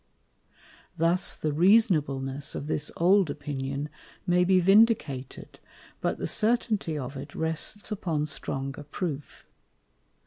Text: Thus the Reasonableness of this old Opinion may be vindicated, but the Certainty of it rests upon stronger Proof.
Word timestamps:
Thus 0.97 1.35
the 1.35 1.53
Reasonableness 1.53 2.55
of 2.55 2.65
this 2.65 2.91
old 2.97 3.29
Opinion 3.29 3.87
may 4.25 4.43
be 4.43 4.59
vindicated, 4.59 5.59
but 5.99 6.17
the 6.17 6.25
Certainty 6.25 6.97
of 6.97 7.15
it 7.15 7.35
rests 7.35 7.91
upon 7.91 8.25
stronger 8.25 8.81
Proof. 8.81 9.45